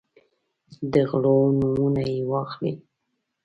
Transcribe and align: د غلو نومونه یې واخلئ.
د 0.91 0.93
غلو 1.09 1.37
نومونه 1.59 2.01
یې 2.11 2.19
واخلئ. 2.29 2.73